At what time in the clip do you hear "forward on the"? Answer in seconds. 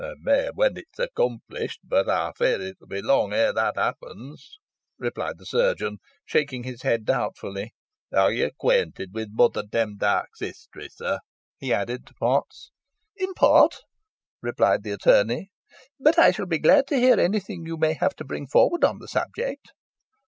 18.47-19.07